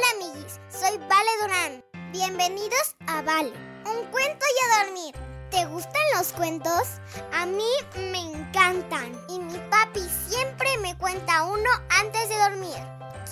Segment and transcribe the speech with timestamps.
[0.00, 1.84] Hola amiguis, soy Vale Durán.
[2.10, 3.52] Bienvenidos a Vale,
[3.84, 5.14] un cuento y a dormir.
[5.50, 6.84] ¿Te gustan los cuentos?
[7.34, 7.68] A mí
[8.10, 12.76] me encantan y mi papi siempre me cuenta uno antes de dormir.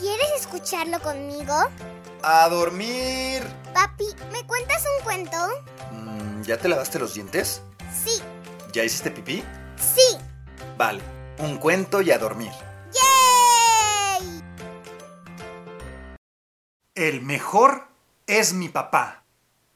[0.00, 1.54] ¿Quieres escucharlo conmigo?
[2.24, 3.44] ¡A dormir!
[3.72, 5.36] Papi, ¿me cuentas un cuento?
[5.92, 7.62] Mm, ¿Ya te lavaste los dientes?
[8.04, 8.20] Sí,
[8.72, 9.44] ¿Ya hiciste pipí?
[9.76, 10.18] sí.
[10.76, 11.00] Vale,
[11.38, 12.52] un cuento y a dormir.
[16.96, 17.88] El mejor
[18.26, 19.22] es mi papá.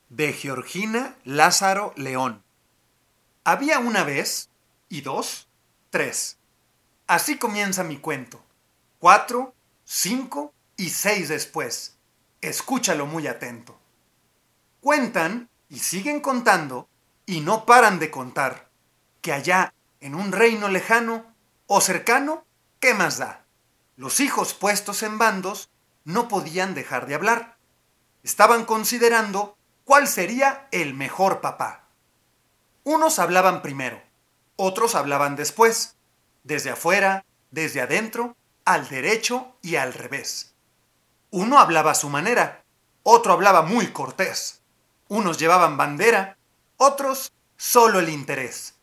[0.09, 2.43] De Georgina Lázaro León.
[3.45, 4.49] Había una vez,
[4.89, 5.47] y dos,
[5.91, 6.39] tres.
[7.07, 8.43] Así comienza mi cuento.
[8.99, 9.53] Cuatro,
[9.85, 11.99] cinco y seis después.
[12.41, 13.79] Escúchalo muy atento.
[14.81, 16.89] Cuentan y siguen contando
[17.27, 18.71] y no paran de contar
[19.21, 21.27] que allá, en un reino lejano
[21.67, 22.47] o cercano,
[22.81, 23.45] ¿qué más da?
[23.99, 25.69] Los hijos puestos en bandos
[26.05, 27.57] no podían dejar de hablar.
[28.23, 31.89] Estaban considerando cuál sería el mejor papá.
[32.85, 34.03] Unos hablaban primero,
[34.57, 35.97] otros hablaban después,
[36.45, 40.55] desde afuera, desde adentro, al derecho y al revés.
[41.31, 42.65] Uno hablaba a su manera,
[43.03, 44.63] otro hablaba muy cortés.
[45.09, 46.37] Unos llevaban bandera,
[46.77, 48.75] otros solo el interés.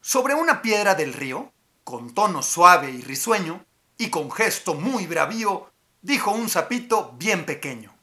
[0.00, 1.52] Sobre una piedra del río,
[1.84, 3.64] con tono suave y risueño,
[3.96, 5.70] y con gesto muy bravío,
[6.02, 7.94] dijo un sapito bien pequeño.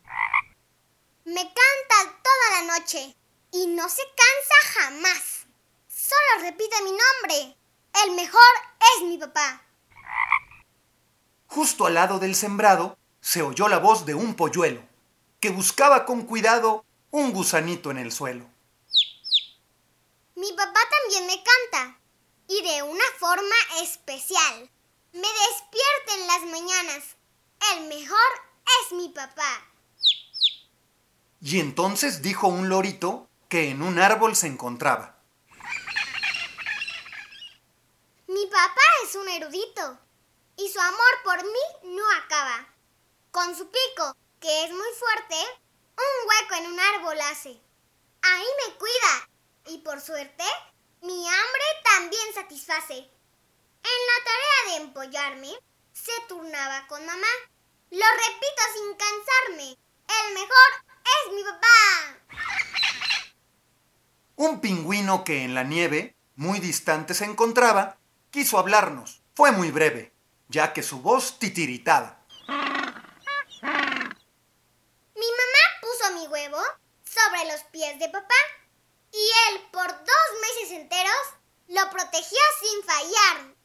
[1.25, 3.15] Me canta toda la noche
[3.51, 5.47] y no se cansa jamás.
[5.87, 7.57] Solo repite mi nombre.
[8.05, 8.41] El mejor
[8.95, 9.61] es mi papá.
[11.47, 14.81] Justo al lado del sembrado se oyó la voz de un polluelo,
[15.39, 18.47] que buscaba con cuidado un gusanito en el suelo.
[20.35, 21.99] Mi papá también me canta
[22.47, 24.69] y de una forma especial.
[25.13, 27.16] Me despierta en las mañanas.
[27.73, 28.17] El mejor
[28.81, 29.65] es mi papá.
[31.41, 35.17] Y entonces dijo un lorito que en un árbol se encontraba.
[38.27, 39.99] Mi papá es un erudito
[40.57, 42.67] y su amor por mí no acaba.
[43.31, 45.35] Con su pico, que es muy fuerte,
[45.95, 47.59] un hueco en un árbol hace.
[48.21, 49.29] Ahí me cuida
[49.67, 50.43] y por suerte
[51.01, 52.97] mi hambre también satisface.
[52.97, 55.53] En la tarea de empollarme
[55.97, 57.27] se turnaba con mamá.
[57.89, 59.77] Lo repito sin cansarme.
[60.07, 60.69] El mejor
[61.03, 61.77] es mi papá.
[64.35, 67.97] Un pingüino que en la nieve, muy distante se encontraba,
[68.29, 69.21] quiso hablarnos.
[69.35, 70.13] Fue muy breve,
[70.47, 72.19] ya que su voz titiritaba.
[75.15, 76.61] Mi mamá puso mi huevo
[77.03, 78.35] sobre los pies de papá
[79.11, 81.33] y él por dos meses enteros
[81.69, 83.55] lo protegió sin fallar.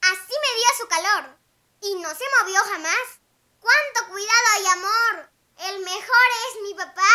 [0.00, 1.37] Así medía su calor
[1.80, 3.20] y no se movió jamás.
[3.60, 5.30] ¡Cuánto cuidado y amor!
[5.58, 7.12] El mejor es mi papá.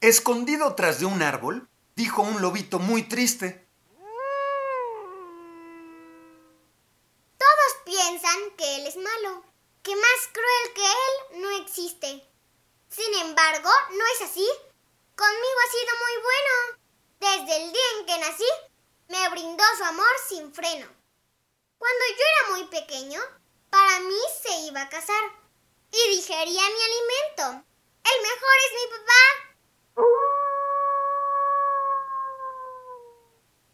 [0.00, 3.68] Escondido tras de un árbol, dijo un lobito muy triste.
[7.38, 9.44] Todos piensan que él es malo,
[9.82, 12.26] que más cruel que él no existe.
[12.88, 14.48] Sin embargo, no es así.
[15.14, 16.80] Conmigo ha sido muy bueno.
[17.20, 18.50] Desde el día en que nací,
[19.08, 20.99] me brindó su amor sin freno.
[21.80, 23.20] Cuando yo era muy pequeño,
[23.70, 25.24] para mí se iba a casar
[25.90, 27.64] y digería mi alimento.
[28.04, 29.22] El mejor es mi papá.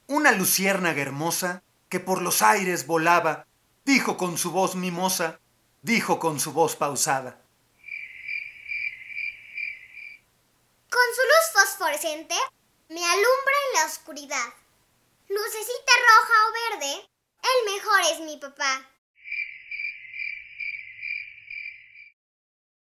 [0.07, 3.45] Una luciérnaga hermosa que por los aires volaba,
[3.85, 5.41] dijo con su voz mimosa,
[5.83, 7.43] dijo con su voz pausada.
[10.89, 12.37] Con su luz fosforescente
[12.89, 14.55] me alumbra en la oscuridad.
[15.29, 17.09] Lucecita roja o verde,
[17.47, 18.91] el mejor es mi papá.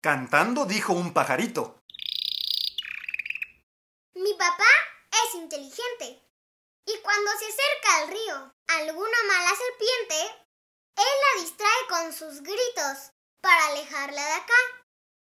[0.02, 1.84] Cantando dijo un pajarito.
[4.14, 4.70] Mi papá
[5.12, 6.24] es inteligente.
[6.86, 10.46] Y cuando se acerca al río alguna mala serpiente,
[10.96, 13.12] él la distrae con sus gritos
[13.42, 14.54] para alejarla de acá.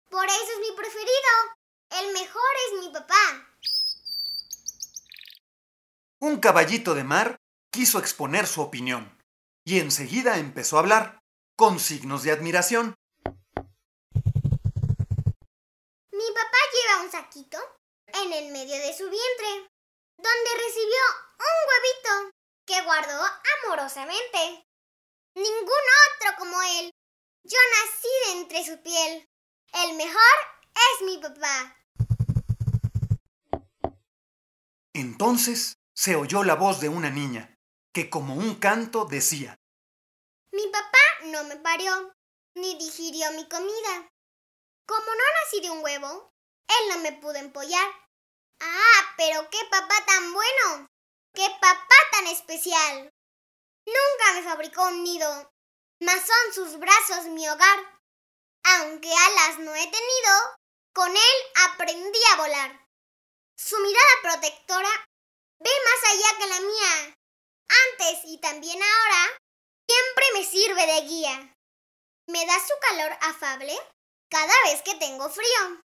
[0.09, 1.09] Por eso es mi preferido.
[1.89, 3.55] El mejor es mi papá.
[6.19, 7.37] Un caballito de mar
[7.71, 9.18] quiso exponer su opinión
[9.69, 11.21] y enseguida empezó a hablar,
[11.55, 12.95] con signos de admiración.
[16.11, 17.59] Mi papá lleva un saquito
[18.07, 19.69] en el medio de su vientre,
[20.17, 20.97] donde recibió
[21.37, 22.31] un huevito
[22.65, 23.23] que guardó
[23.63, 24.65] amorosamente.
[25.35, 26.91] Ningún otro como él.
[27.43, 29.29] Yo nací de entre su piel.
[29.71, 30.35] El mejor
[30.73, 31.77] es mi papá.
[34.95, 37.55] Entonces se oyó la voz de una niña,
[37.93, 39.57] que como un canto decía,
[40.51, 42.13] Mi papá no me parió,
[42.55, 44.09] ni digirió mi comida.
[44.87, 46.31] Como no nací de un huevo,
[46.67, 47.87] él no me pudo empollar.
[48.59, 50.87] Ah, pero qué papá tan bueno.
[51.33, 53.11] ¡Qué papá tan especial!
[53.85, 55.51] Nunca me fabricó un nido,
[56.01, 57.79] mas son sus brazos mi hogar.
[58.63, 60.57] Aunque alas no he tenido,
[60.93, 61.37] con él
[61.67, 62.87] aprendí a volar.
[63.57, 64.89] Su mirada protectora
[65.59, 67.18] ve más allá que la mía.
[67.69, 69.37] Antes y también ahora,
[69.87, 71.55] siempre me sirve de guía.
[72.27, 73.77] Me da su calor afable
[74.29, 75.81] cada vez que tengo frío.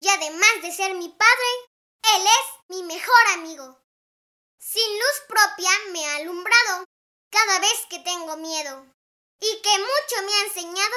[0.00, 1.50] Y además de ser mi padre,
[2.14, 3.80] él es mi mejor amigo.
[4.58, 6.84] Sin luz propia me ha alumbrado
[7.30, 8.86] cada vez que tengo miedo.
[9.40, 10.96] Y que mucho me ha enseñado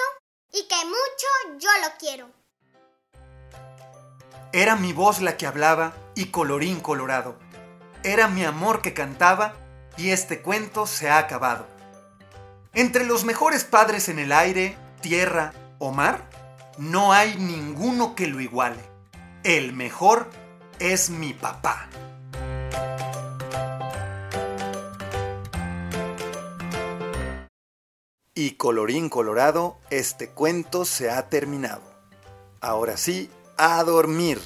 [0.52, 2.32] y que mucho yo lo quiero.
[4.54, 7.40] Era mi voz la que hablaba y colorín colorado.
[8.04, 9.61] Era mi amor que cantaba
[10.02, 11.68] y este cuento se ha acabado.
[12.74, 16.28] Entre los mejores padres en el aire, tierra o mar,
[16.80, 18.82] no hay ninguno que lo iguale.
[19.44, 20.28] El mejor
[20.80, 21.88] es mi papá.
[28.34, 31.84] Y colorín colorado, este cuento se ha terminado.
[32.60, 34.42] Ahora sí, a dormir.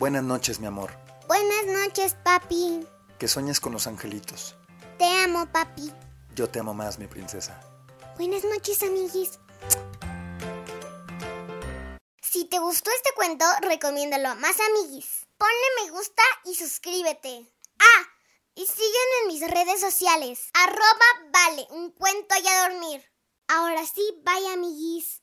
[0.00, 0.90] Buenas noches, mi amor.
[1.28, 2.97] Buenas noches, papi.
[3.18, 4.54] Que sueñes con los angelitos.
[4.96, 5.92] Te amo, papi.
[6.36, 7.60] Yo te amo más, mi princesa.
[8.16, 9.40] Buenas noches, amiguis.
[12.22, 15.26] Si te gustó este cuento, recomiéndalo a más amiguis.
[15.36, 17.52] Ponle me gusta y suscríbete.
[17.80, 18.02] Ah,
[18.54, 20.50] y sígueme en mis redes sociales.
[20.54, 23.04] Arroba vale, un cuento y a dormir.
[23.48, 25.22] Ahora sí, bye amiguis.